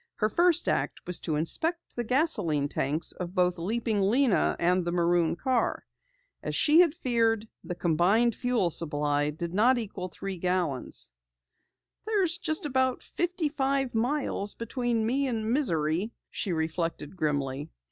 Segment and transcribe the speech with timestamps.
[0.15, 4.91] Her first act was to inspect the gasoline tanks of both Leaping Lena and the
[4.91, 5.85] maroon car.
[6.41, 11.11] As she had feared, the combined fuel supply did not equal three gallons.
[12.07, 17.69] "There's just about fifty five miles between me and misery," she reflected grimly.